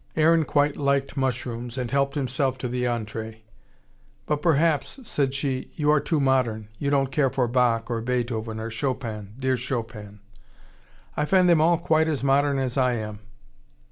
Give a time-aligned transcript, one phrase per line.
[0.15, 3.43] Aaron quite liked mushrooms, and helped himself to the entree.
[4.25, 6.69] "But perhaps," said she, "you are too modern.
[6.79, 10.19] You don't care for Bach or Beethoven or Chopin dear Chopin."
[11.15, 13.19] "I find them all quite as modern as I am."